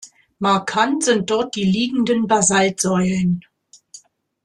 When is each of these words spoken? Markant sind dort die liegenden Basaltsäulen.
Markant 0.39 1.03
sind 1.03 1.29
dort 1.29 1.53
die 1.55 1.63
liegenden 1.63 2.25
Basaltsäulen. 2.25 3.41